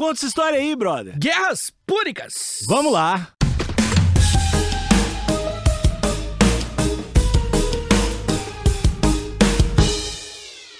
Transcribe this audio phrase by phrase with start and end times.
[0.00, 1.18] conta essa história aí, brother.
[1.18, 2.64] Guerras Púnicas!
[2.66, 3.34] Vamos lá.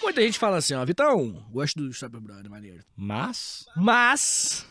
[0.02, 2.82] Muita gente fala assim, ó, Vitão, gosto do Super Brother, maneiro.
[2.96, 4.66] Mas, Mas,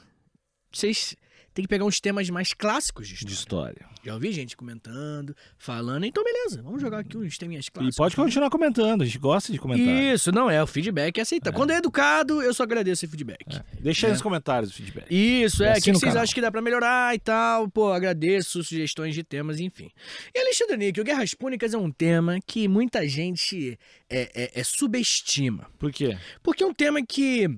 [0.73, 1.15] vocês
[1.59, 3.73] têm que pegar uns temas mais clássicos de de história.
[3.81, 3.99] história.
[4.03, 7.97] Já ouvi gente comentando, falando, então beleza, vamos jogar aqui uns teminhas E clássicos.
[7.97, 9.85] pode continuar comentando, a gente gosta de comentar.
[10.13, 11.51] Isso, não é, o feedback é aceitar.
[11.51, 13.45] Quando é educado, eu só agradeço esse feedback.
[13.57, 13.63] É.
[13.81, 14.13] Deixa aí É.
[14.13, 15.05] nos comentários o feedback.
[15.13, 15.73] Isso, E é.
[15.77, 17.67] O que o vocês acham que dá pra melhorar e tal?
[17.69, 19.89] Pô, agradeço sugestões de temas, enfim.
[20.33, 23.77] E Alexandre Níquel, Guerras Púnicas é um tema que muita gente
[24.09, 25.67] é, é- é subestima.
[25.77, 26.17] Por quê?
[26.41, 27.49] Porque é um tema que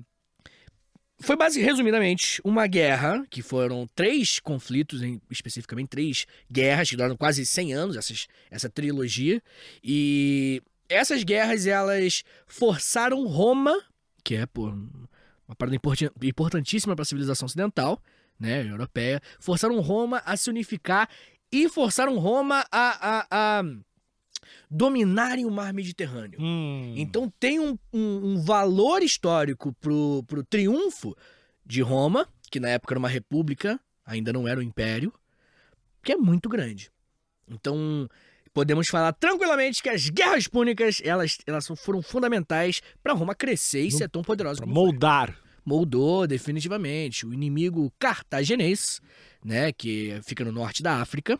[1.22, 7.16] foi basicamente, resumidamente, uma guerra, que foram três conflitos, em, especificamente três guerras, que duraram
[7.16, 9.42] quase 100 anos, essas, essa trilogia.
[9.82, 13.74] E essas guerras, elas forçaram Roma,
[14.22, 14.66] que é pô,
[15.46, 18.02] uma parada importan- importantíssima para a civilização ocidental,
[18.38, 21.08] né, europeia, forçaram Roma a se unificar
[21.50, 23.62] e forçaram Roma a, a, a
[24.70, 26.38] dominarem o mar Mediterrâneo.
[26.40, 31.14] Hum, Então tem um, um- um valor histórico pro, pro triunfo
[31.64, 35.12] de Roma, que na época era uma república, ainda não era um império,
[36.02, 36.90] que é muito grande.
[37.48, 38.08] Então
[38.52, 43.90] podemos falar tranquilamente que as guerras púnicas elas, elas foram fundamentais para Roma crescer e
[43.92, 44.82] ser tão poderosa como foi.
[44.84, 45.38] moldar.
[45.64, 49.00] Moldou definitivamente o inimigo cartaginês,
[49.44, 51.38] né, que fica no norte da África.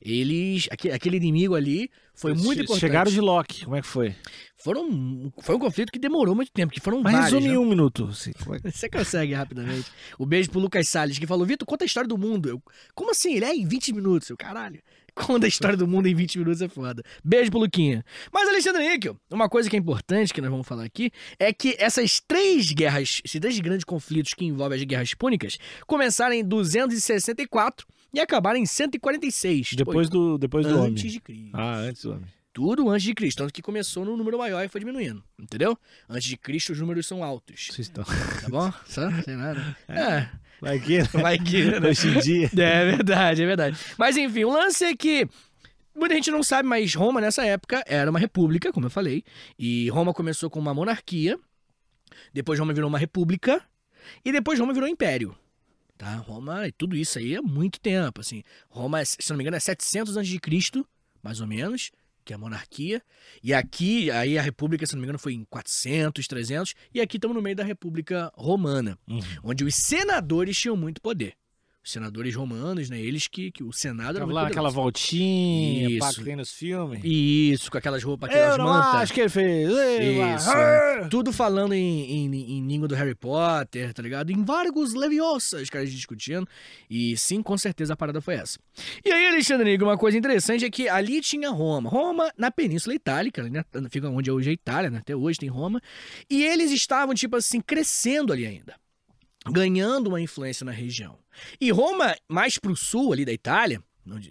[0.00, 2.80] Eles, aque- aquele inimigo ali foi muito Che- importante.
[2.80, 4.14] Chegaram de Loki, como é que foi?
[4.62, 7.32] Foram, foi um conflito que demorou muito tempo, que foram Mas vários.
[7.32, 7.54] resume né?
[7.54, 8.08] em um minuto.
[8.10, 9.90] assim, é Você consegue rapidamente.
[10.18, 12.48] O beijo pro Lucas Salles, que falou: Vitor, conta a história do mundo.
[12.48, 12.62] Eu,
[12.94, 13.34] Como assim?
[13.36, 14.28] Ele é em 20 minutos.
[14.28, 14.80] Eu, caralho.
[15.12, 17.02] Conta a história do mundo em 20 minutos é foda.
[17.24, 18.04] Beijo pro Luquinha.
[18.32, 21.74] Mas, Alexandre Níquel, uma coisa que é importante que nós vamos falar aqui é que
[21.78, 27.86] essas três guerras, esses três grandes conflitos que envolvem as guerras púnicas, começaram em 264
[28.14, 29.72] e acabaram em 146.
[29.76, 30.92] Depois do, depois do homem.
[30.92, 31.50] antes de Cristo.
[31.54, 32.26] Ah, antes homem.
[32.52, 33.38] Tudo antes de Cristo.
[33.38, 35.22] Tanto que começou no número maior e foi diminuindo.
[35.38, 35.78] Entendeu?
[36.08, 37.68] Antes de Cristo, os números são altos.
[37.70, 38.04] Vocês estão.
[38.04, 38.72] Tá bom?
[38.86, 39.10] Só?
[39.22, 39.76] Sem nada.
[39.88, 40.28] É.
[40.60, 41.08] Vai que, né?
[41.12, 41.64] Vai que.
[41.64, 41.78] né?
[41.88, 42.50] Hoje em dia.
[42.58, 43.78] É verdade, é verdade.
[43.96, 45.28] Mas enfim, o lance é que.
[45.94, 49.24] Muita gente não sabe, mas Roma nessa época era uma república, como eu falei.
[49.58, 51.38] E Roma começou com uma monarquia.
[52.32, 53.62] Depois Roma virou uma república.
[54.24, 55.36] E depois Roma virou império.
[55.98, 56.16] Tá?
[56.16, 58.42] Roma, e tudo isso aí é muito tempo, assim.
[58.70, 60.84] Roma, é, se não me engano, é 700 a.C.,
[61.22, 61.90] mais ou menos,
[62.24, 63.02] que é a monarquia.
[63.42, 66.74] E aqui, aí a república, se não me engano, foi em 400, 300.
[66.94, 69.20] E aqui estamos no meio da república romana Uhum.
[69.44, 71.34] onde os senadores tinham muito poder.
[71.82, 73.00] Os senadores romanos, né?
[73.00, 74.74] Eles que, que o Senado era lá poderoso.
[74.74, 76.22] voltinha, Isso.
[76.22, 77.00] tem nos filmes.
[77.02, 78.94] Isso, com aquelas roupas, aquelas Eu mantas.
[78.96, 79.70] acho que ele fez.
[79.70, 80.48] Isso.
[80.50, 81.08] lá.
[81.08, 84.30] Tudo falando em, em, em língua do Harry Potter, tá ligado?
[84.30, 86.46] Em vários Leviosa, os caras discutindo.
[86.88, 88.58] E sim, com certeza a parada foi essa.
[89.02, 91.88] E aí, Alexandre uma coisa interessante é que ali tinha Roma.
[91.88, 93.64] Roma na Península Itálica, né?
[93.88, 94.98] fica onde é hoje a Itália, né?
[94.98, 95.80] Até hoje tem Roma.
[96.28, 98.74] E eles estavam, tipo assim, crescendo ali ainda.
[99.50, 101.18] Ganhando uma influência na região.
[101.60, 103.82] E Roma, mais pro sul ali da Itália,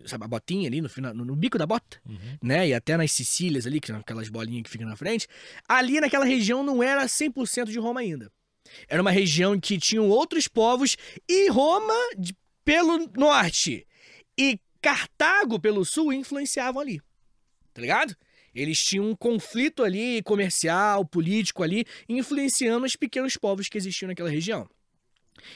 [0.06, 2.38] sabe, a botinha ali no, final, no, bico da bota, Uhum.
[2.44, 2.68] né?
[2.68, 5.28] E até nas Sicílias ali, que são aquelas bolinhas que ficam na frente.
[5.68, 8.32] Ali naquela região não era 100% de Roma ainda.
[8.88, 10.96] Era uma região em que tinham outros povos
[11.28, 13.88] e Roma de- pelo norte
[14.38, 17.02] e Cartago pelo sul influenciavam ali.
[17.74, 18.16] Tá ligado?
[18.54, 24.30] Eles tinham um conflito ali comercial, político ali, influenciando os pequenos povos que existiam naquela
[24.30, 24.70] região.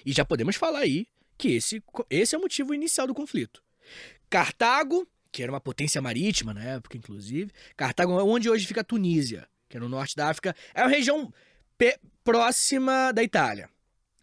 [0.06, 1.06] E já podemos falar aí
[1.38, 3.62] que esse, esse é o motivo inicial do conflito.
[4.30, 7.52] Cartago, que era uma potência marítima na época, inclusive.
[7.76, 10.56] Cartago é onde hoje fica a Tunísia, que é no norte da África.
[10.74, 11.32] É uma região
[12.24, 13.70] próxima da Itália.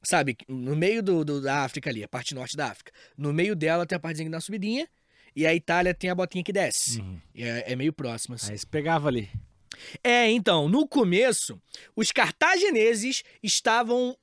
[0.03, 2.91] Sabe, no meio do, do- da África ali, a parte norte da África.
[3.19, 4.89] No meio dela tem a partezinha que dá uma subidinha.
[5.37, 7.01] E a Itália tem a botinha que desce.
[7.01, 7.21] Uhum.
[7.37, 8.51] É, é meio próximo, assim.
[8.53, 9.29] Aí você pegava ali.
[10.03, 11.61] É, então, no começo,
[11.95, 14.17] os cartagineses estavam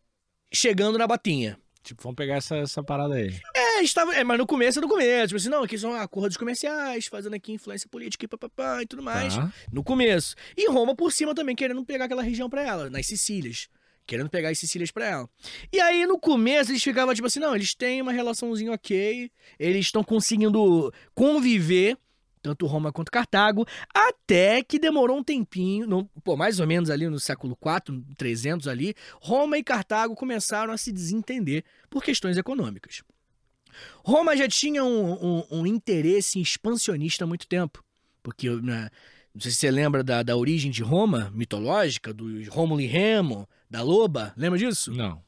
[0.54, 1.58] chegando na botinha.
[1.88, 3.34] Tipo, vamos pegar essa, essa parada aí.
[3.56, 5.28] É, estava, é, mas no começo é no começo.
[5.28, 9.02] Tipo assim, não, aqui são acordos comerciais, fazendo aqui influência política e papapá e tudo
[9.02, 9.38] mais.
[9.38, 9.50] Tá.
[9.72, 10.36] No começo.
[10.58, 13.70] E Roma por cima também, querendo pegar aquela região pra ela, nas Sicílias.
[14.06, 15.30] Querendo pegar as Sicílias pra ela.
[15.72, 19.86] E aí, no começo, eles ficavam tipo assim, não, eles têm uma relaçãozinha ok, eles
[19.86, 21.98] estão conseguindo conviver,
[22.48, 27.08] tanto Roma quanto Cartago, até que demorou um tempinho, no- pô, mais ou menos ali
[27.10, 33.02] no século IV, 300 ali, Roma e Cartago começaram a se desentender por questões econômicas.
[34.04, 37.84] Roma já tinha um, um- um interesse expansionista há muito tempo,
[38.24, 38.90] porque né,
[39.34, 43.48] não sei se você lembra da, da origem de Roma mitológica, do Rômulo e Remo,
[43.70, 44.92] da loba, lembra disso?
[44.94, 45.22] Não.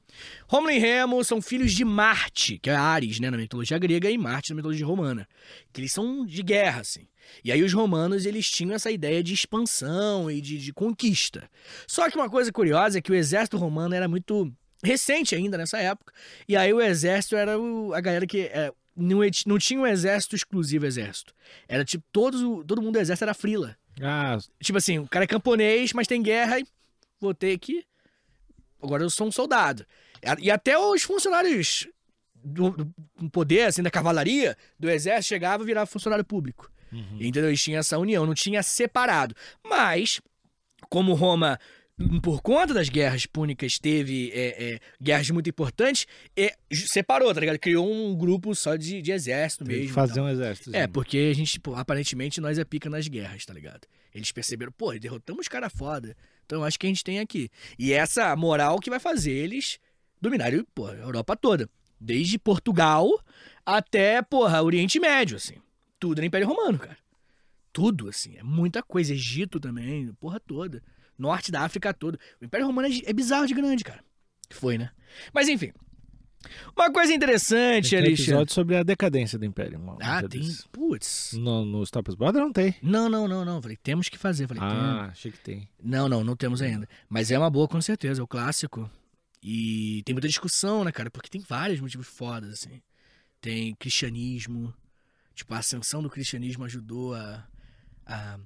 [0.48, 4.18] Rômulo e Remo são filhos de Marte, que é Ares, né, na mitologia grega, e
[4.18, 5.28] Marte na mitologia romana.
[5.72, 7.08] Que eles são de guerra, assim.
[7.44, 11.50] E aí os romanos, eles tinham essa ideia de expansão e de, de conquista.
[11.88, 14.52] Só que uma coisa curiosa é que o exército romano era muito
[14.84, 16.12] recente ainda nessa época.
[16.48, 18.42] E aí o exército era o- a galera que...
[18.42, 21.34] é, não, não tinha um exército exclusivo exército.
[21.68, 23.78] Era tipo, todos, o- todo mundo do exército era frila.
[24.02, 26.66] Ah, Tipo assim, o cara é camponês, mas tem guerra e
[27.20, 27.84] vou ter que.
[28.82, 29.86] Agora eu sou um soldado.
[30.40, 31.88] E até os funcionários
[32.36, 36.72] do, do poder, assim, da cavalaria, do exército, chegavam e viravam funcionário público.
[37.20, 37.50] Entendeu?
[37.50, 39.36] Eles tinham essa união, não tinha separado.
[39.64, 40.20] Mas,
[40.90, 41.60] como Roma,
[42.22, 47.60] por conta das guerras púnicas, teve é, é, guerras muito importantes, é, separou, tá ligado?
[47.60, 49.94] Criou um grupo só de, de exército tem mesmo.
[49.94, 50.26] fazer tal.
[50.26, 50.76] um exército.
[50.76, 53.88] É, porque a gente, aparentemente, nós é pica nas guerras, tá ligado?
[54.14, 56.16] Eles perceberam, pô, derrotamos cara foda.
[56.50, 57.48] Então acho que a gente tem aqui.
[57.78, 59.78] E essa moral que vai fazer eles
[60.20, 61.70] dominarem, pô, a Europa toda.
[62.02, 63.08] Desde Portugal
[63.64, 65.58] até, porra, Oriente Médio, assim.
[66.00, 66.98] Tudo era Império Romano, cara.
[67.72, 68.36] Tudo, assim.
[68.36, 69.14] É muita coisa.
[69.14, 70.82] Egito também, porra toda.
[71.16, 72.18] Norte da África toda.
[72.42, 74.04] O Império Romano é, é bizarro de grande, cara.
[74.50, 74.90] Foi, né?
[75.32, 75.72] Mas enfim.
[76.76, 78.32] Uma coisa interessante, tem um Alexandre.
[78.32, 79.78] episódio sobre a decadência do Império.
[79.80, 80.42] um Ah, tem.
[80.72, 81.34] Putz.
[81.34, 82.76] No, no Stop Brother não tem.
[82.82, 83.62] Não, não, não, não.
[83.62, 84.48] Falei, temos que fazer.
[84.48, 84.72] Falei, tem.
[84.72, 85.68] Ah, achei que tem.
[85.84, 86.88] Não, não, não temos ainda.
[87.10, 88.22] Mas é uma boa, com certeza.
[88.22, 88.90] É o clássico.
[89.44, 91.10] E tem muita discussão, né, cara?
[91.12, 92.82] Porque tem vários motivos fodas, assim.
[93.42, 94.74] Tem cristianismo.
[95.36, 97.46] Tipo, a ascensão do cristianismo ajudou a.
[98.06, 98.40] a...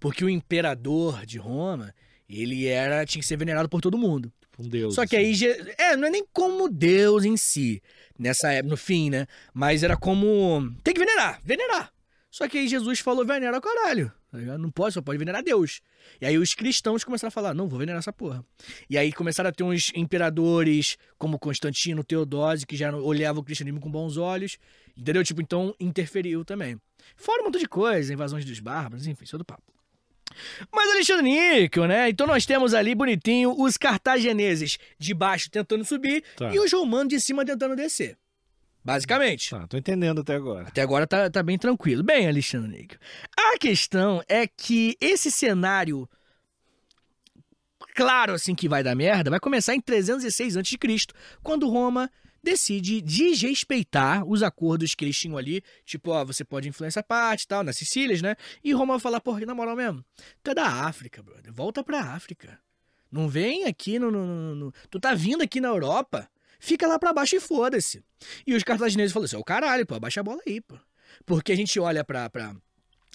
[0.00, 1.94] Porque o imperador de Roma,
[2.28, 3.06] ele era.
[3.06, 4.32] tinha que ser venerado por todo mundo.
[4.58, 4.94] Um deus.
[4.94, 5.46] Só que assim.
[5.46, 5.74] aí.
[5.78, 7.82] É, não é nem como Deus em si,
[8.18, 9.26] nessa época, no fim, né?
[9.54, 10.74] Mas era como.
[10.82, 11.92] Tem que venerar, venerar.
[12.30, 14.12] Só que aí Jesus falou: venera o caralho.
[14.30, 15.80] Não pode, só pode venerar Deus.
[16.20, 18.44] E aí os cristãos começaram a falar: não, vou venerar essa porra.
[18.90, 23.80] E aí começaram a ter uns imperadores como Constantino, Teodósio, que já olhavam o cristianismo
[23.80, 24.58] com bons olhos.
[24.96, 25.24] Entendeu?
[25.24, 26.78] Tipo, então interferiu também.
[27.16, 29.77] Fora um monte de coisa, invasões dos bárbaros, enfim, isso é do papo.
[30.72, 32.08] Mas Alexandre Níquel, né?
[32.08, 36.54] Então nós temos ali bonitinho os cartagineses de baixo tentando subir Tá.
[36.54, 38.16] e os romanos de cima tentando descer.
[38.84, 39.50] Basicamente.
[39.50, 40.68] Tá, tô entendendo até agora.
[40.68, 42.02] Até agora tá, tá bem tranquilo.
[42.02, 42.98] Bem, Alexandre Níquel.
[43.36, 46.08] A questão é que esse cenário
[47.94, 50.76] claro assim que vai dar merda vai começar em 306 a.C.,
[51.42, 52.10] quando Roma
[52.42, 57.46] decide desrespeitar os acordos que eles tinham ali, tipo, ó, você pode influenciar parte e
[57.48, 58.36] tal, nas Sicílias, né?
[58.62, 60.04] E Roma vai falar, porra, na moral mesmo,
[60.42, 62.58] tu é da África, brother, volta pra África.
[63.10, 66.28] Não vem aqui no, no- no- Tu tá vindo aqui na Europa,
[66.60, 68.02] fica lá pra baixo e foda-se.
[68.46, 70.76] E os cartagineses falaram assim, ó, caralho, pô, abaixa a bola aí, pô.
[71.24, 72.28] Porque a gente olha pra...
[72.28, 72.54] pra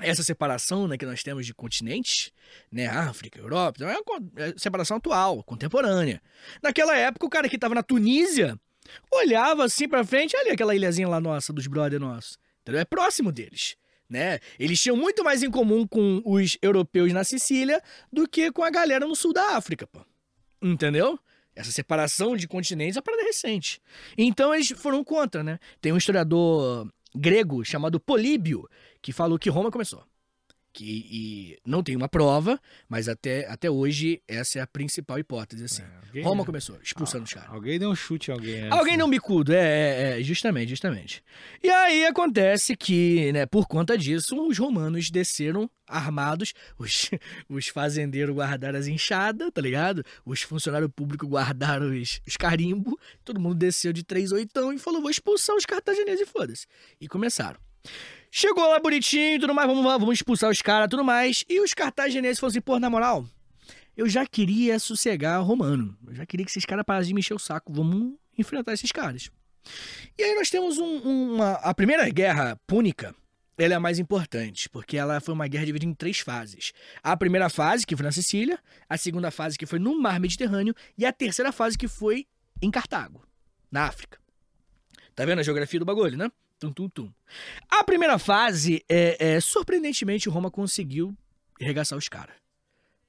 [0.02, 2.32] essa separação né, que nós temos de continentes,
[2.72, 6.20] né, África, Europa, então é uma é separação atual, contemporânea.
[6.64, 8.60] Naquela época, o cara que tava na Tunísia
[9.12, 12.38] olhava assim pra frente, olha aquela ilhazinha lá nossa, dos brother nossos.
[12.62, 12.82] Entendeu?
[12.82, 13.76] É próximo deles.
[14.10, 14.40] Né?
[14.60, 17.82] Eles tinham muito mais em comum com os europeus na Sicília
[18.12, 20.02] do que com a galera no sul da África, pô.
[20.62, 21.20] Entendeu?
[21.56, 23.82] Essa separação de continentes é parada recente.
[24.18, 25.60] Então eles foram contra, né?
[25.82, 28.68] Tem um historiador grego chamado Políbio
[29.02, 30.04] que falou que Roma começou.
[30.74, 32.60] Que e não tem uma prova,
[32.90, 35.84] mas até, até hoje essa é a principal hipótese, assim.
[36.16, 37.52] É, Roma começou, expulsando os caras.
[37.52, 38.56] Alguém deu um chute em alguém.
[38.56, 38.76] essa.
[38.76, 41.24] Alguém não bicudo, é, é, é, justamente, justamente.
[41.62, 47.12] E aí acontece que, né, por conta disso, os romanos desceram armados, os,
[47.48, 50.04] os fazendeiros guardaram as enxadas, tá ligado?
[50.26, 55.02] Os funcionários públicos guardaram os, os carimbos, todo mundo desceu de três oitão e falou,
[55.02, 56.66] vou expulsar os cartagineses e foda-se.
[57.00, 57.60] E começaram.
[58.36, 61.46] Chegou lá bonitinho tudo mais, vamos, vamos expulsar os caras tudo mais.
[61.48, 63.28] E os cartagineses falaram assim, pô, na moral,
[63.96, 65.96] eu já queria sossegar romano.
[66.08, 67.72] Eu já queria que esses caras parassem de me encher o saco.
[67.72, 69.30] Vamos enfrentar esses caras.
[70.18, 71.52] E aí nós temos um- uma...
[71.58, 73.14] A primeira guerra púnica,
[73.56, 76.74] ela é a mais importante, porque ela foi uma guerra dividida em três fases.
[77.04, 78.58] A primeira fase, que foi na Sicília,
[78.90, 82.26] a segunda fase, que foi no Mar Mediterrâneo, e a terceira fase, que foi
[82.64, 83.22] em Cartago,
[83.72, 84.18] na África.
[85.14, 86.32] Tá vendo a geografia do bagulho, né?
[86.64, 87.12] Tum, tum, tum.
[87.70, 91.14] A primeira fase, é, é, surpreendentemente, Roma conseguiu
[91.62, 92.36] arregaçar os caras.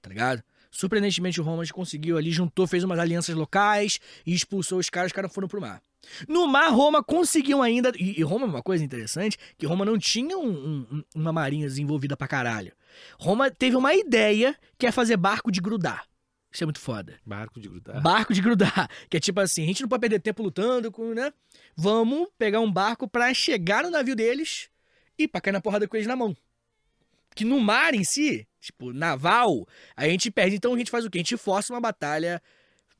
[0.02, 0.42] Tá ligado?
[0.72, 5.12] Surpreendentemente, o Roma conseguiu ali, juntou, fez umas alianças locais e expulsou os caras, os
[5.12, 5.80] caras foram pro mar.
[6.28, 7.92] No mar, Roma conseguiu ainda.
[7.96, 12.16] E, e Roma, uma coisa interessante, que Roma não tinha um- um- uma marinha desenvolvida
[12.16, 12.72] pra caralho.
[13.20, 16.04] Roma teve uma ideia que é fazer barco de grudar.
[16.54, 17.18] Isso é muito foda.
[17.26, 18.00] Barco de grudar.
[18.00, 18.88] Barco de grudar.
[19.10, 21.32] Que é tipo assim, a gente não pode perder tempo lutando com, né?
[21.76, 24.68] Vamos pegar um barco pra chegar no navio deles
[25.18, 26.34] e pra cair na porrada com eles na mão.
[27.34, 30.54] Que no mar em si, tipo, naval, a gente perde.
[30.56, 31.18] Então a gente faz o quê?
[31.18, 32.40] A gente força uma batalha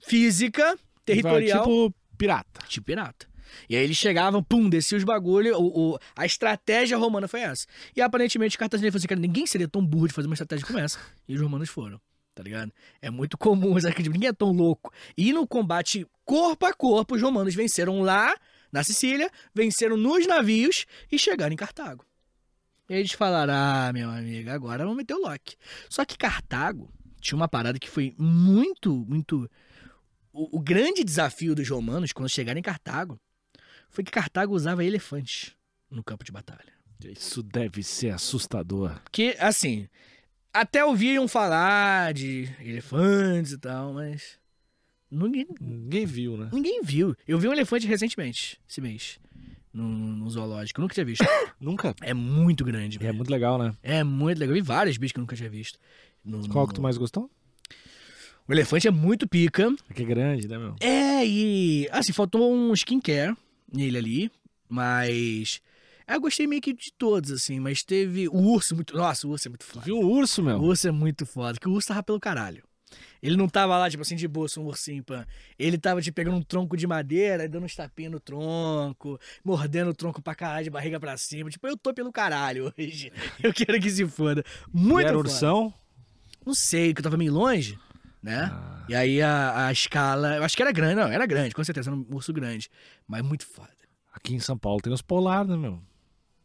[0.00, 1.62] física territorial.
[1.62, 2.61] Tipo pirata.
[2.68, 3.26] Tipo pirata.
[3.68, 5.56] E aí eles chegavam, pum, descia os bagulho.
[5.56, 7.66] O, o- a estratégia romana foi essa.
[7.94, 10.78] E aparentemente cartagineses falaram assim, cara, ninguém seria tão burro de fazer uma estratégia como
[10.78, 10.99] essa.
[11.28, 12.00] E os romanos foram,
[12.34, 12.72] tá ligado?
[13.00, 13.94] É muito comum, sabe?
[13.94, 14.92] que ninguém é tão louco.
[15.16, 18.34] E no combate corpo a corpo, os romanos venceram lá,
[18.72, 22.04] na Sicília, venceram nos navios e chegaram em Cartago.
[22.88, 25.56] E eles falaram, ah, meu amigo, agora vamos meter o Loki.
[25.88, 29.48] Só que Cartago tinha uma parada que foi muito, muito...
[30.32, 33.18] O, o grande desafio dos romanos, quando chegaram em Cartago,
[33.88, 35.54] foi que Cartago usava elefantes
[35.88, 36.74] no campo de batalha.
[37.04, 39.00] Isso deve ser assustador.
[39.12, 39.88] Que, assim,
[40.54, 44.38] até ouviam falar de elefantes e tal, mas.
[45.11, 46.49] Ninguém, Ninguém viu, né?
[46.52, 47.14] ninguém viu.
[47.28, 49.18] Eu vi um elefante recentemente, esse mês,
[49.73, 50.80] no, no zoológico.
[50.80, 51.25] Eu nunca tinha visto.
[51.61, 51.94] Nunca.
[52.02, 53.75] É muito grande, é muito legal, né?
[53.82, 54.56] É muito legal.
[54.56, 55.78] Eu vi vários bichos que eu nunca tinha visto.
[56.25, 57.30] No- Qual no- que tu mais gostou?
[58.49, 59.75] O elefante é muito pica.
[59.88, 60.75] É que é grande, né, meu?
[60.80, 61.88] É, e.
[61.92, 63.37] Assim, faltou um skincare
[63.73, 64.32] nele ali,
[64.68, 65.61] mas.
[66.06, 68.28] Eu gostei meio que de todos, assim, mas teve.
[68.28, 68.96] O urso muito.
[68.96, 69.84] Nossa, o urso é muito foda.
[69.84, 70.58] Viu o urso, O meu?
[70.61, 72.62] urso é muito foda, que o urso tava pelo caralho.
[73.23, 75.26] Ele não tava lá, tipo assim, de boa, um ursinho, pã.
[75.58, 79.94] Ele tava, tipo, pegando um tronco de madeira, dando uns tapinhos no tronco, mordendo o
[79.94, 81.49] tronco pra caralho, de barriga pra cima.
[81.50, 83.11] Tipo, eu tô pelo caralho hoje.
[83.42, 84.44] Eu quero que se foda.
[84.73, 85.28] Muito E era foda.
[85.28, 85.75] ursão?
[86.44, 87.78] Não sei, que eu tava meio longe,
[88.23, 88.50] né?
[88.52, 90.37] Ah, E aí a, a escala.
[90.37, 92.70] Eu acho que era grande, não, era grande, com certeza, era um urso grande.
[93.08, 93.70] Mas muito foda.
[94.12, 95.82] aqui em São Paulo tem os polar, né, meu?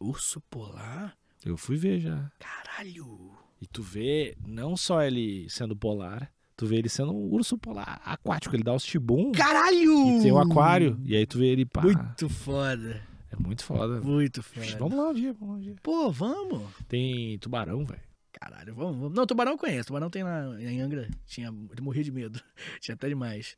[0.00, 1.14] Urso polar?
[1.44, 2.30] Eu fui ver já.
[2.38, 3.32] Caralho.
[3.60, 8.00] E tu vê não só ele sendo polar, tu vê ele sendo um urso polar
[8.04, 8.56] aquático.
[8.56, 10.18] Ele dá os tibum Caralho!
[10.18, 10.98] e tem o aquário.
[11.04, 11.82] E aí tu vê ele, pá.
[11.82, 13.02] Muito foda.
[13.30, 14.00] É muito foda.
[14.00, 14.78] Muito foda.
[14.78, 15.74] Vamos lá um dia, vamos lá um dia.
[15.82, 16.62] Pô, vamos.
[16.88, 18.00] Tem tubarão, velho.
[18.32, 19.14] Caralho, vamos, vamos.
[19.14, 19.88] Não, tubarão eu conheço.
[19.88, 21.08] Tubarão tem lá em Angra.
[21.26, 22.40] Tinha, eu morria de medo.
[22.80, 23.56] Tinha até demais.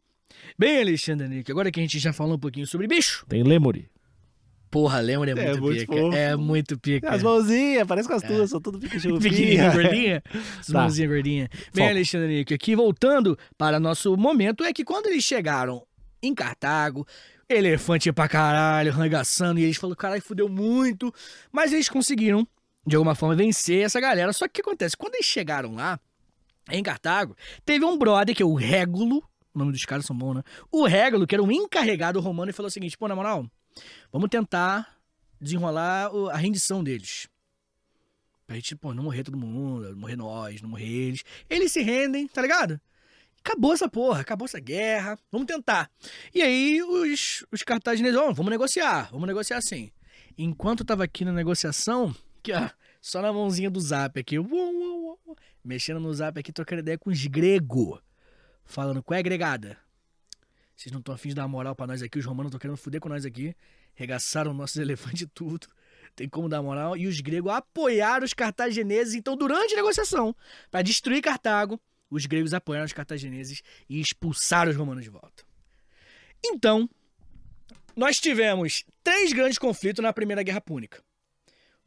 [0.59, 3.25] Bem, Alexandre Nick, agora que a gente já falou um pouquinho sobre bicho.
[3.29, 3.89] Tem lemuri.
[4.73, 5.93] Porra, lembra é É muito, muito pica.
[5.97, 6.17] fofo.
[6.17, 7.11] É muito pica.
[7.11, 9.19] As mãozinhas, parece com as tuas, são tudo Pikachu.
[9.21, 10.23] Pequenininha, gordinha.
[10.59, 10.81] As Tá.
[10.81, 11.49] mãozinhas gordinhas.
[11.75, 11.89] Bem.
[11.91, 15.87] Alexandre aqui voltando para nosso momento, é que quando eles chegaram
[16.23, 17.07] em Cartago,
[17.49, 21.13] elefante pra caralho, arregaçando, e eles falaram, caralho, fudeu muito.
[21.53, 22.49] Mas eles conseguiram,
[22.87, 24.33] de alguma forma, vencer essa galera.
[24.33, 24.97] Só que o que acontece?
[24.97, 26.01] Quando eles chegaram lá,
[26.71, 29.23] em Cartago, teve um brother, que é o Régulo,
[29.55, 30.43] o nome dos caras são bons, né?
[30.71, 33.45] O Régulo, que era um encarregado romano, e falou o seguinte, pô, na moral,
[34.11, 34.99] vamos tentar
[35.41, 37.29] desenrolar a rendição deles.
[38.47, 41.25] Pra gente, pô, não morrer todo mundo, não morrer nós, não morrer eles.
[41.49, 42.81] Eles se rendem, tá ligado?
[43.45, 45.91] Acabou essa porra, acabou essa guerra, vamos tentar.
[46.33, 49.91] E aí os, os cartagineses, ó, vamos negociar, vamos negociar assim.
[50.39, 54.49] Enquanto eu tava aqui na negociação, que ó, só na mãozinha do zap aqui, uou,
[54.51, 58.01] uou, uou, mexendo no zap aqui, trocando ideia com os gregos.
[58.65, 59.77] Falando, qual é agregada?
[60.83, 63.01] Vocês não estão afim de dar moral pra nós aqui, os romanos estão querendo foder
[63.01, 63.55] com nós aqui.
[63.95, 65.69] Regaçaram nossos elefantes e tudo.
[66.17, 66.97] Tem como dar moral.
[66.97, 70.35] E os gregos apoiaram os cartagineses, então, durante a negociação,
[70.73, 75.45] pra destruir Cartago, os gregos apoiaram os cartagineses e expulsaram os romanos de volta.
[76.45, 76.91] Então,
[77.95, 81.01] nós tivemos três grandes conflitos na Primeira Guerra Púnica.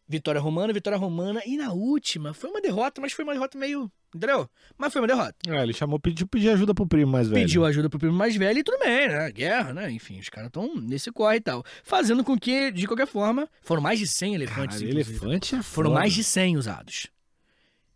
[0.08, 3.92] Vitória romana, vitória romana, e na última foi uma derrota, mas foi uma derrota meio.
[4.14, 4.48] Entendeu?
[4.78, 5.36] Mas foi uma derrota.
[5.48, 7.42] É, ele chamou, pediu pedir ajuda pro primo mais velho.
[7.42, 9.32] Pediu ajuda pro primo mais velho e tudo bem, né?
[9.32, 9.92] Guerra, né?
[9.92, 11.66] Enfim, os caras estão nesse corre e tal.
[11.84, 14.80] Fazendo com que, de qualquer forma, foram mais de 100 elefantes.
[14.80, 14.92] Inclusive.
[14.92, 17.08] elefante é Foram mais de 100 usados.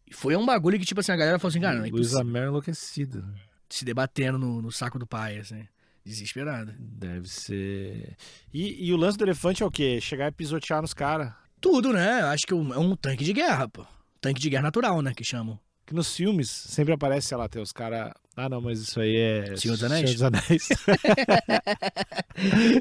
[0.05, 2.25] E foi um bagulho que, tipo assim, a galera falou assim, cara, é Luísa impossível.
[2.25, 3.23] Mel enlouquecida.
[3.69, 5.65] se debatendo no, no saco do pai, assim.
[6.03, 6.75] Desesperada.
[6.79, 8.17] Deve ser.
[8.51, 10.01] E, e o lance do elefante é o quê?
[10.01, 11.31] Chegar e pisotear nos caras.
[11.61, 12.21] Tudo, né?
[12.21, 13.85] Acho que é um é um tanque de guerra, pô.
[14.21, 15.13] Tanque de guerra natural, né?
[15.15, 15.59] Que chamam.
[15.85, 18.11] Que nos filmes sempre aparece, sei lá, tem os caras.
[18.35, 19.55] Ah, não, mas isso aí é.
[19.57, 20.11] Senhor dos Anéis?
[20.11, 20.69] Senhor dos Anéis.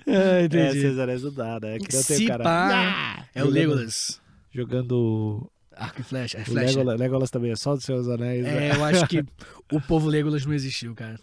[0.06, 1.78] Ah, é, Senhor dos Anéis não dá, né?
[1.78, 2.44] Que não tem o cara.
[2.46, 3.24] Ah!
[3.34, 4.20] É o Legolas.
[4.52, 5.50] Jogando.
[5.74, 6.38] Arco e flecha.
[6.38, 6.78] É flecha.
[6.78, 8.42] Legolas, Legolas também é só do Senhor dos Anéis.
[8.44, 8.68] né?
[8.68, 9.24] É, eu acho que
[9.72, 11.18] o povo Legolas não existiu, cara.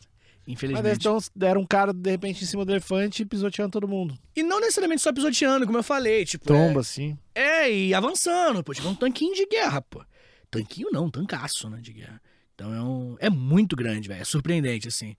[0.45, 0.97] Mas Infelizmente.
[0.99, 4.17] então deram um cara, de repente, em cima do elefante e pisoteando todo mundo.
[4.35, 6.23] E não necessariamente só pisoteando, como eu falei.
[6.23, 7.17] Tipo, Tromba, assim.
[7.33, 8.73] É, e avançando, pô.
[8.73, 10.05] Tipo, é um tanquinho de guerra, pô.
[10.51, 12.21] Tanquinho não, um tancaço, né, de guerra.
[12.53, 13.17] Então é um...
[13.19, 14.21] É muito grande, velho.
[14.21, 15.17] É surpreendente, assim.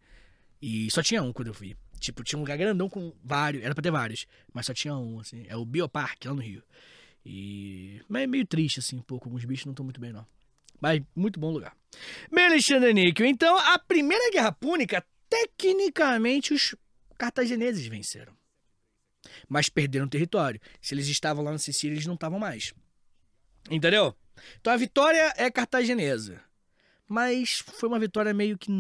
[0.62, 1.76] E só tinha um quando eu vi.
[1.98, 3.64] Tipo, tinha um lugar grandão com vários.
[3.64, 4.26] Era pra ter vários.
[4.54, 5.44] Mas só tinha um, assim.
[5.48, 6.62] É o Biopark, lá no Rio.
[7.24, 8.00] E...
[8.08, 9.28] Mas é meio triste, assim, um pouco.
[9.28, 10.24] Alguns bichos não estão muito bem, não.
[10.80, 11.74] Mas muito bom lugar.
[12.32, 16.74] Bem, Alexandre Níquel, então, a Primeira Guerra Púnica, tecnicamente, os
[17.18, 18.34] cartagineses venceram.
[19.48, 20.60] Mas perderam território.
[20.80, 22.72] Se eles estavam lá na Sicília, eles não estavam mais.
[23.70, 24.14] Entendeu?
[24.60, 26.40] Então a vitória é cartaginesa.
[27.08, 28.70] Mas foi uma vitória meio que.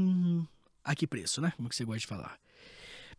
[0.84, 1.52] A que preço, né?
[1.56, 2.38] Como que você gosta de falar?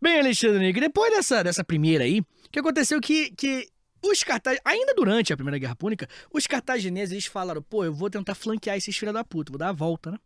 [0.00, 3.68] Bem, Alexandre depois dessa, dessa primeira aí, o que aconteceu que, que
[4.02, 8.08] os cartagineses, ainda durante a Primeira Guerra Púnica, os cartagineses eles falaram, pô, eu vou
[8.08, 10.18] tentar flanquear esses filhos da puta, vou dar a volta, né?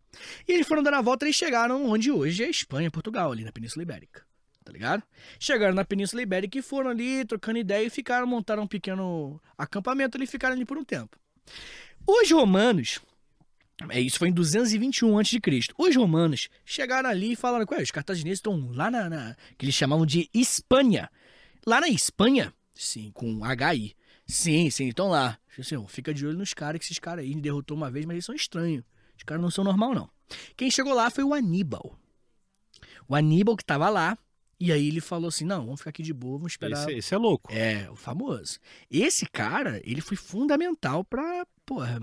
[0.46, 3.52] E eles foram dando a volta e chegaram onde hoje é Espanha, Portugal, ali na
[3.52, 4.24] Península Ibérica,
[4.64, 5.02] tá ligado?
[5.38, 10.16] Chegaram na Península Ibérica e foram ali trocando ideia e ficaram, montaram um pequeno acampamento
[10.16, 11.16] ali e ficaram ali por um tempo.
[12.06, 13.00] Os romanos,
[13.88, 15.40] é, isso foi em 221 a.C.
[15.78, 19.74] Os romanos chegaram ali e falaram: Ué, os cartagineses estão lá na, na, que eles
[19.74, 21.10] chamavam de Espanha.
[21.66, 23.94] Lá na Espanha, sim, com HI.
[24.26, 25.38] Sim, sim, estão lá.
[25.58, 28.14] Assim, ó, fica de olho nos caras, que esses caras aí derrotou uma vez, mas
[28.14, 28.84] eles são estranhos.
[29.16, 30.10] Os caras não são normal, não.
[30.56, 31.98] Quem chegou lá foi o Aníbal.
[33.08, 34.16] O Aníbal que tava lá.
[34.58, 36.88] E aí ele falou assim: não, vamos ficar aqui de boa, vamos esperar.
[36.88, 37.52] Esse, esse é louco.
[37.52, 38.58] É, o famoso.
[38.90, 42.00] Esse cara, ele foi fundamental pra, porra,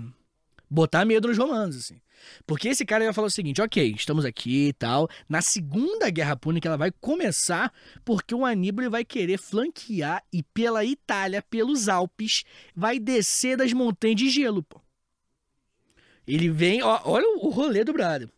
[0.68, 2.00] botar medo nos romanos, assim.
[2.46, 5.08] Porque esse cara já falou o seguinte: ok, estamos aqui e tal.
[5.28, 7.72] Na Segunda Guerra Púnica, ela vai começar
[8.04, 14.16] porque o Aníbal vai querer flanquear e pela Itália, pelos Alpes, vai descer das montanhas
[14.16, 14.80] de gelo, pô.
[16.26, 18.28] Ele vem, ó, olha o rolê do brother.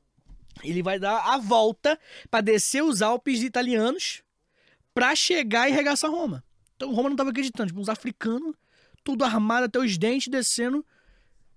[0.62, 1.99] Ele vai dar a volta
[2.31, 4.23] pra descer os Alpes italianos
[4.95, 6.45] pra chegar e regaçar Roma.
[6.77, 8.55] Então Roma não tava acreditando, tipo, uns africanos,
[9.05, 10.85] tudo armado até os dentes, descendo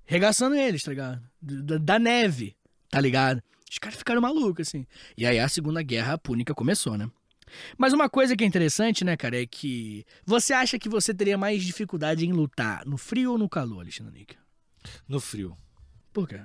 [0.05, 1.21] regaçando eles, tá ligado?
[1.41, 2.55] Da, da neve,
[2.89, 3.41] tá ligado?
[3.69, 4.85] Os caras ficaram malucos, assim.
[5.17, 7.09] E aí a Segunda Guerra Púnica começou, né?
[7.77, 11.37] Mas uma coisa que é interessante, né, cara, é que você acha que você teria
[11.37, 14.35] mais dificuldade em lutar no frio ou no calor, Alexandre Nick?
[15.07, 15.55] No frio.
[16.11, 16.41] Por quê?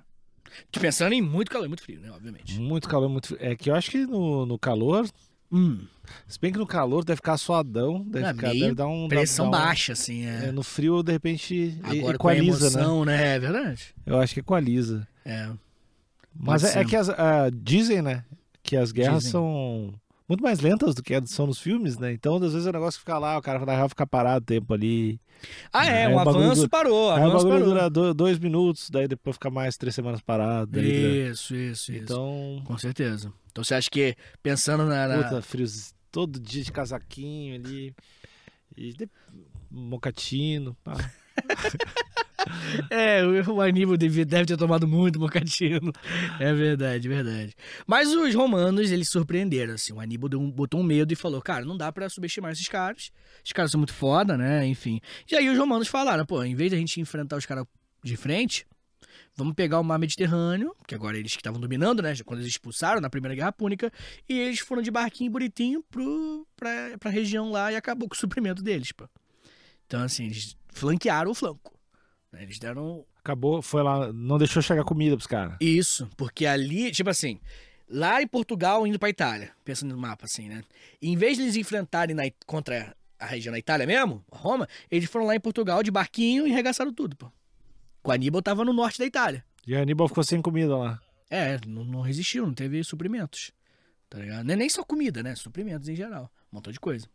[0.70, 2.58] Tô pensando em muito calor e muito frio, né, obviamente.
[2.58, 3.38] Muito calor, muito frio.
[3.40, 5.08] É que eu acho que no, no calor.
[5.52, 5.80] Hum,
[6.26, 9.06] Se bem que no calor deve ficar suadão, deve, É, ficar, deve dar um.
[9.08, 10.46] pressão um- baixa, assim, é.
[10.46, 12.76] É, no frio, de repente, Agora equaliza, né?
[12.84, 13.34] emoção, né?
[13.36, 13.94] É verdade.
[14.04, 15.06] Eu acho que equaliza.
[15.24, 15.48] É.
[16.34, 18.24] Mas é, é que as, ah, dizem, né?
[18.62, 19.32] Que as guerras Dizem.
[19.32, 19.94] são
[20.28, 22.12] muito mais lentas do que são nos filmes, né?
[22.12, 25.20] Então, às vezes, o negócio fica lá, o cara na real fica parado tempo ali.
[25.72, 27.68] Ah, é, Aí um o bagulho avanço dura- parou, Aí o avanço bagulho parou.
[27.74, 30.70] dura do- dois minutos, daí depois fica mais três semanas parado.
[30.72, 32.02] daí Isso, isso, isso.
[32.04, 33.32] Então, Com certeza.
[33.50, 35.06] Então você acha que, pensando na...
[35.08, 37.94] na- puta, frios todo dia de casaquinho ali.
[38.76, 39.08] E de...
[39.70, 40.76] mocatino.
[40.84, 40.94] pá.
[42.88, 45.92] É, o Aníbal deve, deve ter tomado muito mocatino.
[46.38, 47.54] É verdade, verdade.
[47.86, 49.92] Mas os romanos, eles surpreenderam, assim.
[49.92, 53.10] O Aníbal um- botou um medo e falou, cara, não dá pra subestimar esses caras.
[53.44, 54.66] Esses caras são muito foda, né?
[54.66, 55.00] Enfim.
[55.30, 57.66] E aí os romanos falaram, pô, em vez de a gente enfrentar os caras
[58.02, 58.66] de frente,
[59.34, 62.14] vamos pegar o mar Mediterrâneo, que agora eles que estavam dominando, né?
[62.24, 63.92] Quando eles expulsaram na Primeira Guerra Púnica,
[64.28, 68.18] e eles foram de barquinho bonitinho pro, pra, pra região lá e acabou com o
[68.18, 69.08] suprimento deles, pô.
[69.86, 71.76] Então, assim, eles flanquearam o flanco.
[72.32, 72.42] né?
[72.42, 75.56] Eles deram Acabou, foi lá, não deixou chegar comida pros caras.
[75.60, 77.38] isso, porque ali, tipo assim,
[77.86, 80.62] lá em Portugal indo pra Itália, pensando no mapa assim, né?
[81.02, 85.26] Em vez de eles enfrentarem na, contra a região da Itália mesmo, Roma, eles foram
[85.26, 87.30] lá em Portugal de barquinho e regaçaram tudo, pô.
[88.02, 89.44] O Aníbal tava no norte da Itália.
[89.66, 91.00] E a Aníbal ficou sem comida lá.
[91.28, 93.52] É, não, não resistiu, não teve suprimentos.
[94.08, 94.44] Tá ligado?
[94.44, 95.34] Não é nem só comida, né?
[95.36, 96.30] Suprimentos em geral.
[96.52, 97.06] Um montão de coisa.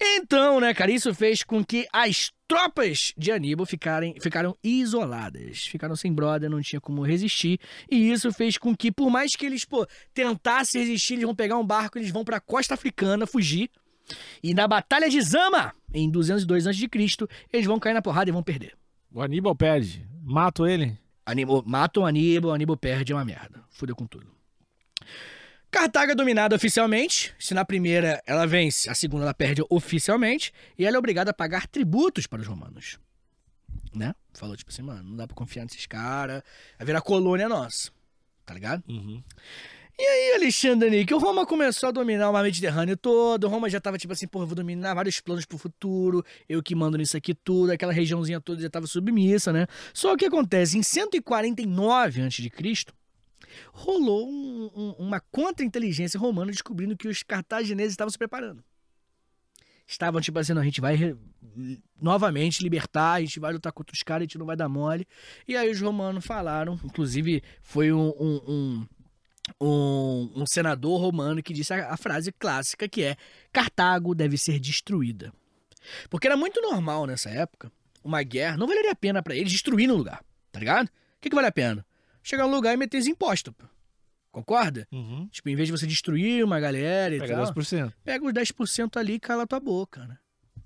[0.00, 5.66] Então, né, cara, isso fez com que as tropas de Aníbal ficarem, ficaram isoladas.
[5.66, 7.60] Ficaram sem brother, não tinha como resistir.
[7.90, 11.58] E isso fez com que, por mais que eles, pô, tentassem resistir, eles vão pegar
[11.58, 13.70] um barco, eles vão pra costa africana fugir.
[14.42, 16.88] E na Batalha de Zama, em 202 a.C.,
[17.52, 18.76] eles vão cair na porrada e vão perder.
[19.12, 20.06] O Aníbal perde.
[20.22, 20.96] Mato ele.
[21.24, 23.62] Aníbal, matam Aníbal, Aníbal perde, é uma merda.
[23.70, 24.26] Fudeu com tudo.
[25.70, 27.34] Cartago é dominada oficialmente.
[27.38, 30.52] Se na primeira ela vence, a segunda ela perde oficialmente.
[30.76, 32.98] E ela é obrigada a pagar tributos para os romanos.
[33.94, 34.14] Né?
[34.34, 36.42] Falou tipo assim, mano, não dá pra confiar nesses caras.
[36.78, 37.90] Vai virar colônia nossa.
[38.44, 38.82] Tá ligado?
[38.88, 39.22] Uhum.
[40.00, 43.44] E aí, Alexandre Nick, o Roma começou a dominar o mar Mediterrâneo todo.
[43.44, 46.24] O Roma já tava tipo assim, porra, vou dominar vários planos pro futuro.
[46.48, 47.70] Eu que mando nisso aqui tudo.
[47.70, 49.66] Aquela regiãozinha toda já tava submissa, né?
[49.92, 52.50] Só que acontece, em 149 a.C.,
[53.74, 58.64] rolou um- um- uma contra-inteligência romana descobrindo que os cartagineses estavam se preparando.
[59.86, 61.14] Estavam tipo assim, a gente vai
[62.00, 65.06] novamente libertar, a gente vai lutar contra os caras, a gente não vai dar mole.
[65.46, 68.86] E aí os romanos falaram, inclusive foi um- um-
[69.60, 73.16] um um, senador romano que disse a, a frase clássica que é
[73.52, 75.32] Cartago deve ser destruída.
[76.08, 79.90] Porque era muito normal nessa época uma guerra, não valeria a pena pra eles destruir
[79.90, 80.86] um lugar, tá ligado?
[80.86, 81.84] O que, que vale a pena?
[82.22, 83.66] Chegar no lugar e meter os impostos, pô.
[84.30, 84.86] Concorda?
[84.92, 85.28] Uhum.
[85.28, 87.92] Tipo, em vez de você destruir uma galera e Pega tal, 10%.
[88.04, 90.16] pega os 10% ali e cala a tua boca, né?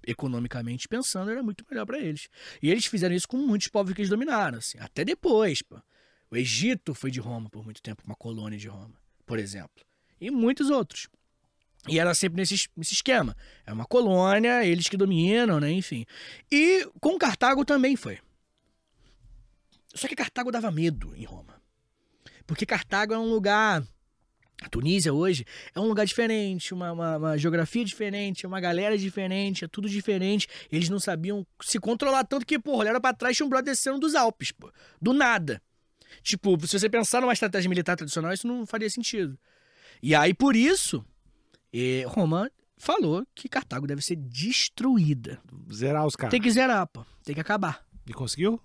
[0.07, 2.29] Economicamente pensando, era muito melhor pra eles.
[2.63, 5.81] E eles fizeram isso com muitos povos que eles dominaram, assim, até depois, pô.
[6.31, 9.85] O Egito foi de Roma por muito tempo, uma colônia de Roma, por exemplo.
[10.21, 11.09] E muitos outros.
[11.87, 13.37] E era sempre nesse, nesse esquema.
[13.67, 15.71] É uma colônia, eles que dominam, né?
[15.71, 16.07] Enfim.
[16.51, 18.19] E com Cartago também foi.
[19.95, 21.61] Só que Cartago dava medo em Roma.
[22.47, 23.87] Porque Cartago é um lugar.
[24.63, 29.65] A Tunísia hoje é um lugar diferente, uma, uma, uma geografia diferente, uma galera diferente,
[29.65, 30.49] é tudo diferente.
[30.71, 33.99] Eles não sabiam se controlar tanto que, pô, olharam pra trás tinha um brother descendo
[33.99, 34.73] dos Alpes, pô.
[35.03, 35.61] Do nada.
[36.23, 39.39] Tipo, se você pensar numa estratégia militar tradicional, isso não faria sentido.
[40.03, 41.05] E aí, por isso,
[42.07, 45.41] Roma falou que Cartago deve ser destruída.
[45.73, 46.31] Zerar os caras.
[46.31, 47.05] Tem que zerar, pô.
[47.25, 47.85] Tem que acabar.
[48.07, 48.61] E conseguiu?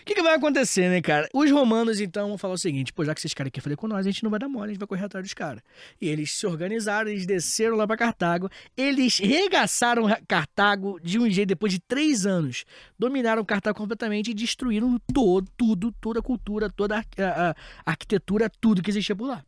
[0.00, 1.28] O que, que vai acontecer, né, cara?
[1.32, 3.88] Os romanos, então, vão falar o seguinte: pô, já que esses caras querem fazer com
[3.88, 5.62] nós, a gente não vai dar mole, a gente vai correr atrás dos caras.
[6.00, 11.48] E eles se organizaram, eles desceram lá pra Cartago, eles regaçaram Cartago de um jeito
[11.48, 12.64] depois de três anos.
[12.98, 18.50] Dominaram Cartago completamente e destruíram todo, tudo, toda a cultura, toda a, a- a arquitetura,
[18.60, 19.44] tudo que existia por lá.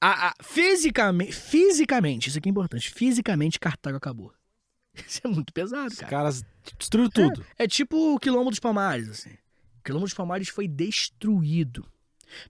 [0.00, 4.32] A, a- fisicamente, fisicamente, isso aqui é importante, fisicamente Cartago acabou.
[5.06, 6.10] Isso é muito pesado, Os cara.
[6.10, 6.44] caras
[6.78, 7.46] destruíram tudo.
[7.58, 9.30] É tipo o Quilombo dos Palmares, assim.
[9.78, 11.86] O Quilombo dos Palmares foi destruído.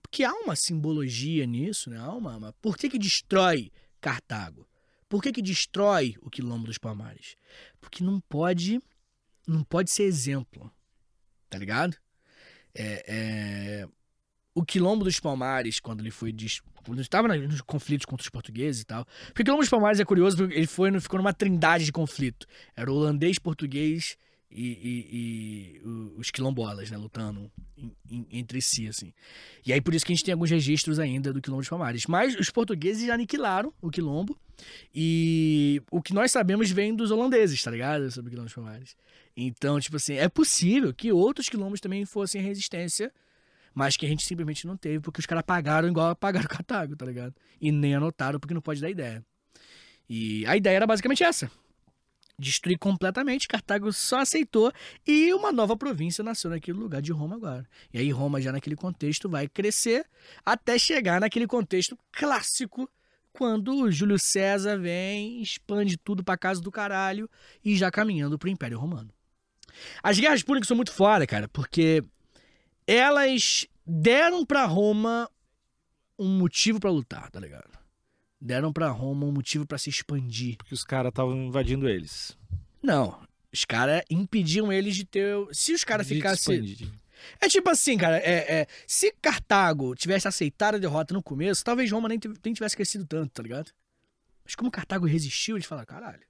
[0.01, 1.97] Porque há uma simbologia nisso, né?
[1.97, 4.67] Há uma, uma- Por que que destrói Cartago?
[5.07, 7.35] Por que que destrói o Quilombo dos Palmares?
[7.79, 8.79] Porque não pode...
[9.47, 10.71] Não pode ser exemplo.
[11.49, 11.97] Tá ligado?
[12.75, 13.87] É, é,
[14.59, 16.31] O Quilombo dos Palmares, quando ele foi...
[16.31, 16.61] Des...
[16.83, 19.05] Quando estava nos conflitos contra os portugueses e tal...
[19.27, 22.47] Porque o Quilombo dos Palmares é curioso ele foi, ficou numa trindade de conflito.
[22.75, 24.17] Era holandês, português
[24.51, 25.81] e, e- e
[26.17, 27.51] os quilombolas, né, lutando
[28.31, 29.13] entre si, assim.
[29.65, 32.05] E aí por isso que a gente tem alguns registros ainda do Quilombo dos Palmares.
[32.07, 34.35] Mas os portugueses aniquilaram o Quilombo
[34.93, 38.09] e o que nós sabemos vem dos holandeses, tá ligado?
[38.09, 38.95] Sobre o Quilombo dos Palmares.
[39.37, 43.13] Então, tipo assim, é possível que outros quilombos também fossem resistência,
[43.73, 47.05] mas que a gente simplesmente não teve, porque os caras pagaram igual pagaram Cartago, tá
[47.05, 47.33] ligado?
[47.59, 49.23] E nem anotaram, porque não pode dar ideia.
[50.09, 51.51] E a ideia era basicamente essa
[52.39, 53.47] destruir completamente.
[53.47, 54.71] Cartago só aceitou
[55.05, 57.67] e uma nova província nasceu naquele lugar de Roma agora.
[57.93, 60.05] E aí Roma já naquele contexto vai crescer
[60.45, 62.89] até chegar naquele contexto clássico
[63.31, 67.29] quando Júlio César vem, expande tudo pra casa do caralho
[67.63, 69.13] e já caminhando pro Império Romano.
[70.01, 72.03] As guerras púnicas são muito foda, cara, porque
[72.95, 75.29] elas deram pra Roma
[76.17, 77.77] um motivo pra lutar, tá ligado?
[78.41, 80.57] Deram pra Roma um motivo pra se expandir.
[80.57, 82.37] Porque os caras estavam invadindo eles.
[82.81, 83.19] Não.
[83.51, 85.35] Os caras impediam eles de ter.
[85.51, 86.77] Se os caras ficassem.
[87.41, 88.17] É tipo assim, cara.
[88.17, 92.75] É, é, se Cartago tivesse aceitado a derrota no começo, talvez Roma nem, nem tivesse
[92.75, 93.71] crescido tanto, tá ligado?
[94.43, 96.21] Mas como Cartago resistiu, eles falaram: caralho,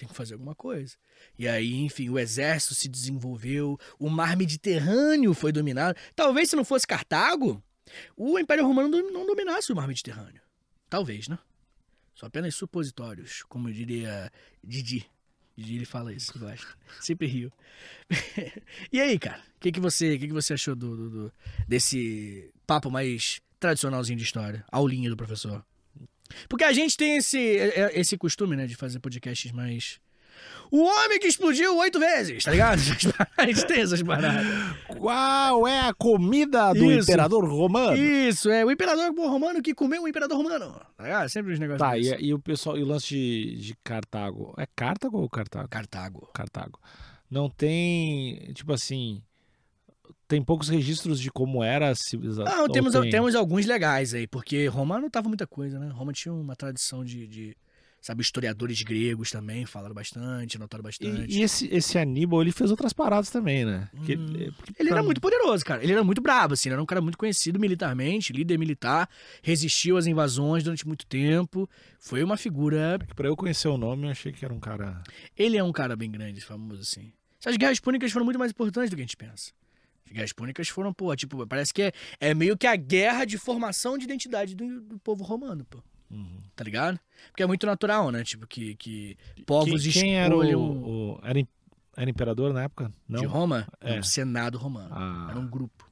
[0.00, 0.96] tem que fazer alguma coisa.
[1.38, 5.98] E aí, enfim, o exército se desenvolveu, o mar Mediterrâneo foi dominado.
[6.16, 7.62] Talvez se não fosse Cartago,
[8.16, 10.40] o Império Romano não- dominasse o mar Mediterrâneo.
[10.88, 11.38] Talvez, né?
[12.14, 14.30] Só apenas supositórios, como diria
[14.62, 15.06] Didi.
[15.56, 16.76] Didi ele fala isso, eu acho.
[17.00, 17.52] Sempre rio.
[18.92, 19.42] e aí, cara?
[19.56, 21.32] O que, que, você, que, que você achou do, do- do-
[21.68, 24.64] desse papo mais tradicionalzinho de história?
[24.70, 25.64] Aulinha do professor.
[26.48, 29.98] Porque a gente tem esse, é- é- esse costume, né, de fazer podcasts mais.
[30.70, 32.78] O homem que explodiu oito vezes, tá ligado?
[33.36, 34.46] A gente tem essas paradas.
[34.86, 37.02] Qual é a comida do Isso.
[37.10, 37.96] imperador romano?
[37.96, 40.80] Isso, é o imperador romano que comeu o imperador romano.
[40.96, 41.28] Tá ligado?
[41.28, 41.80] Sempre os negócios.
[41.80, 44.54] Tá, e, e o pessoal, e o lance de, de Cartago?
[44.56, 45.68] É Cartago ou Cartago?
[45.68, 46.30] Cartago.
[46.32, 46.78] Cartago.
[47.28, 49.20] Não tem, tipo assim,
[50.30, 52.44] tem poucos registros de como era a civilização.
[52.56, 53.10] Não, temos, tem?
[53.10, 55.88] temos alguns legais aí, porque Roma não tava muita coisa, né?
[55.92, 57.56] Roma tinha uma tradição de, de,
[58.00, 61.32] sabe, historiadores gregos também falaram bastante, notaram bastante.
[61.34, 63.90] E, e esse, esse Aníbal, ele fez outras paradas também, né?
[64.06, 64.52] Que- Hum.
[64.56, 65.82] porque Ele era muito poderoso, cara.
[65.82, 66.68] Ele era muito brabo, assim.
[66.68, 69.08] Ele era um cara muito conhecido militarmente, líder militar,
[69.42, 71.68] resistiu às invasões durante muito tempo.
[71.98, 72.98] Foi uma figura.
[73.16, 75.02] Pra eu conhecer o nome, eu achei que era um cara...
[75.36, 77.12] Ele é um cara bem grande, famoso, assim.
[77.44, 79.50] As guerras púnicas foram muito mais importantes do que a gente pensa.
[80.10, 83.38] As guerras púnicas foram, pô, tipo, parece que é, é meio que a guerra de
[83.38, 85.78] formação de identidade do, do povo romano, pô.
[86.10, 86.38] Uhum.
[86.56, 86.98] Tá ligado?
[87.28, 88.24] Porque é muito natural, né?
[88.24, 91.40] Tipo, que, que povos quem, quem era escolham o, o- era,
[91.96, 92.92] era imperador na época?
[93.08, 93.20] Não?
[93.20, 94.00] de Roma, É.
[94.00, 94.90] o Senado romano.
[94.92, 95.88] Ah, Era um grupo.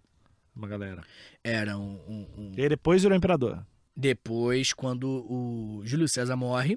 [0.56, 1.04] uma galera.
[1.44, 3.64] Era um- um- um, E depois virou imperador.
[3.96, 6.76] Depois, quando o Júlio César morre,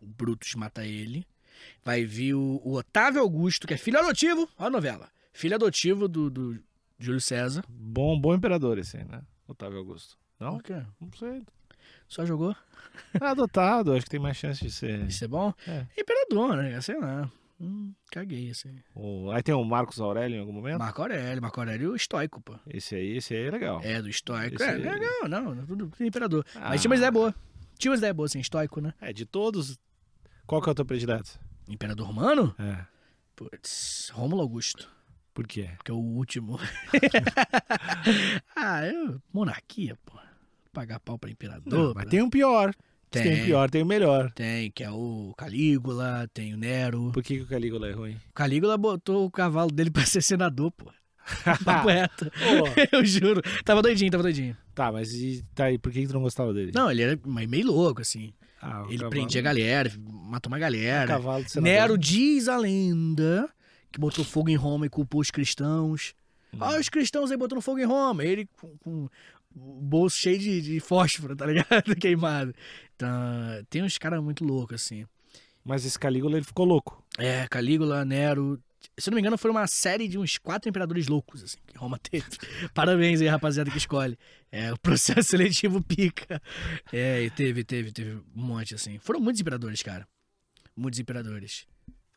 [0.00, 1.26] o Brutus mata ele,
[1.84, 6.08] vai vir o, o Otávio Augusto, que é filho adotivo, olha a novela, filho adotivo
[6.08, 6.58] do, do
[6.98, 7.64] Júlio César.
[7.68, 9.22] Bom, bom imperador esse aí, né?
[9.48, 10.16] Otávio Augusto.
[10.38, 10.56] Não?
[10.56, 10.82] O quê?
[11.00, 11.42] Não sei.
[12.08, 12.54] Só jogou?
[13.20, 15.06] É adotado, acho que tem mais chance de ser.
[15.06, 15.52] Isso é bom?
[15.66, 15.86] É.
[15.98, 16.80] Imperador, né?
[16.80, 17.30] Sei lá.
[17.60, 18.74] Hum, caguei, assim.
[18.94, 20.78] O- Aí tem o Marcos Aurélio em algum momento.
[20.78, 22.58] Marco Aurélio, Marco Aurélio estoico, pô.
[22.66, 23.80] Esse aí, esse aí é legal.
[23.84, 24.56] É, do estoico.
[24.56, 24.78] Esse É, aí.
[24.82, 26.44] legal, não, tudo, tudo imperador.
[26.54, 26.70] Ah.
[26.70, 27.34] Mas tinha uma ideia boa.
[27.78, 28.94] Tinha umas ideias boas, assim, estoico, né?
[29.00, 29.78] É, de todos,
[30.46, 31.38] qual que é o teu predileto?
[31.68, 32.54] Imperador Romano?
[32.58, 32.84] É.
[33.36, 34.88] Putz, Rômulo Augusto.
[35.40, 35.70] Por quê?
[35.82, 36.60] Que é o último.
[38.54, 40.18] ah, eu, monarquia, pô.
[40.70, 41.64] Pagar pau pra imperador.
[41.72, 42.74] Não, mas tem um pior.
[43.10, 43.22] Tem.
[43.22, 44.30] Tem um pior, tem o melhor.
[44.32, 47.10] Tem, que é o Calígula, tem o Nero.
[47.14, 48.16] Por que, que o Calígula é ruim?
[48.28, 50.92] O Calígula botou o cavalo dele pra ser senador, pô.
[51.64, 52.30] Papo reto.
[52.30, 53.40] Pô, Eu juro.
[53.64, 54.54] Tava doidinho, tava doidinho.
[54.74, 56.70] tá, mas e, tá aí, por que, que tu não gostava dele?
[56.74, 58.34] Não, ele era meio louco, assim.
[58.60, 61.06] Ah, o Ele cavalo- prendia a galera, matou uma o galera.
[61.06, 61.72] cavalo de senador.
[61.72, 63.48] Nero diz a lenda
[63.90, 66.14] que botou fogo em Roma e culpou os cristãos.
[66.52, 66.58] Hum.
[66.60, 68.24] Ah, os cristãos aí botando fogo em Roma.
[68.24, 69.08] Ele com, com
[69.54, 71.94] o bolso cheio de, de fósforo, tá ligado?
[71.98, 72.54] Queimado.
[72.94, 73.08] Então,
[73.68, 75.06] tem uns caras muito loucos, assim.
[75.64, 77.04] Mas esse Calígula, ele ficou louco.
[77.18, 78.60] É, Calígula, Nero.
[78.98, 81.76] Se eu não me engano, foi uma série de uns quatro imperadores loucos, assim, que
[81.76, 82.26] Roma teve.
[82.72, 84.18] Parabéns aí, rapaziada que escolhe.
[84.50, 86.40] É, o processo seletivo pica.
[86.92, 88.98] É, e teve, teve, teve um monte, assim.
[88.98, 90.06] Foram muitos imperadores, cara.
[90.76, 91.66] Muitos imperadores.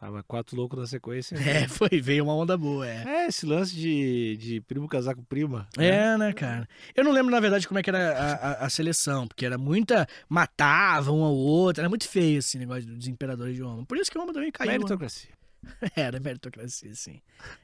[0.03, 1.35] Tava quatro loucos na sequência.
[1.37, 3.03] É, foi, veio uma onda boa, é.
[3.07, 5.65] É, esse lance de, de primo casar com prima.
[5.77, 5.87] né?
[5.87, 6.67] É, né, cara?
[6.93, 9.57] Eu não lembro, na verdade, como é que era a, a- a seleção, porque era
[9.57, 10.05] muita.
[10.27, 13.85] Matava um ao outro, era muito feio esse negócio dos imperadores de Roma.
[13.85, 14.67] Por isso que Roma também caiu.
[14.71, 14.77] né?
[14.77, 15.29] Meritocracia.
[15.95, 17.21] Era meritocracia, sim.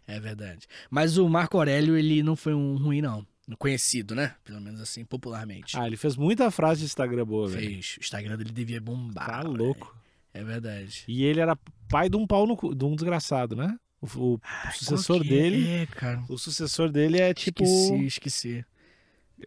[0.07, 0.65] É verdade.
[0.89, 3.27] Mas o Marco Aurélio, ele não foi um ruim, não.
[3.57, 4.35] Conhecido, né?
[4.45, 5.77] Pelo menos assim, popularmente.
[5.77, 7.67] Ah, ele fez muita frase de Instagram boa, velho.
[7.67, 7.97] Fez.
[7.97, 9.27] O Instagram dele devia bombar.
[9.27, 9.93] Tá louco.
[10.33, 11.03] É verdade.
[11.07, 11.57] E ele era
[11.89, 13.75] pai de um pau no cu, de um desgraçado, né?
[14.01, 14.39] O, o
[14.73, 15.41] sucessor Qual que é?
[15.41, 15.67] dele.
[15.69, 16.23] É, cara.
[16.29, 17.63] O sucessor dele é tipo.
[17.63, 18.65] Esqueci, esqueci.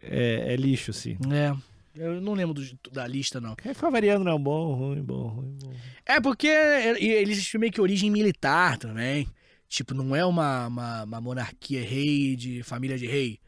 [0.01, 1.17] É, é lixo, assim.
[1.31, 1.55] É.
[1.95, 3.55] Eu não lembro do- da lista, não.
[3.55, 4.41] Quer ficar variando, não?
[4.41, 5.73] Bom, ruim, bom, ruim, bom.
[6.05, 9.27] É porque eles tinham meio que origem militar também.
[9.69, 13.39] Tipo, não é uma, uma, uma monarquia rei de família de rei.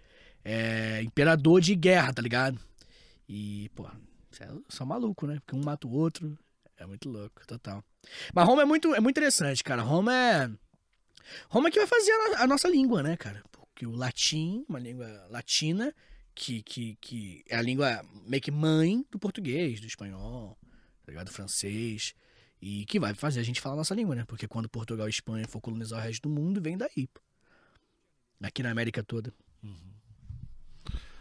[0.44, 2.60] É imperador de guerra, tá ligado?
[3.28, 3.88] E, pô,
[4.40, 5.40] é só maluco, né?
[5.44, 6.38] Porque um mata o outro.
[6.78, 7.84] É muito louco, total.
[8.34, 9.82] Mas Roma é muito, é muito interessante, cara.
[9.82, 10.50] Roma é.
[11.50, 13.44] Roma é que vai fazer a, a nossa língua, né, cara?
[13.52, 15.94] Porque o latim, uma língua latina,
[16.34, 20.58] que, que, que é a língua meio que mãe do português, do espanhol,
[21.06, 21.28] tá ligado?
[21.28, 22.14] Do francês.
[22.62, 24.26] E que vai fazer a gente falar a nossa língua, né?
[24.26, 27.08] Porque quando Portugal e Espanha for colonizar o resto do mundo, vem daí.
[27.14, 27.22] pô.
[28.42, 29.34] Aqui na América toda.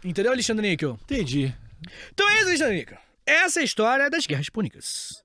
[0.03, 0.99] Entendeu, Alexandre Níquel?
[1.03, 1.55] Entendi.
[2.13, 2.97] Então é isso, Alexandre Níquel.
[3.25, 5.24] Essa é a história das Guerras Púnicas.